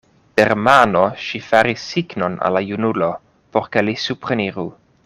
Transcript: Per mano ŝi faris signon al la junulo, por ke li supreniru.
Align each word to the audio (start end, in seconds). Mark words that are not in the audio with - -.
Per 0.39 0.49
mano 0.67 1.03
ŝi 1.25 1.41
faris 1.49 1.83
signon 1.91 2.39
al 2.49 2.59
la 2.59 2.65
junulo, 2.71 3.13
por 3.55 3.71
ke 3.77 3.89
li 3.89 3.97
supreniru. 4.09 4.69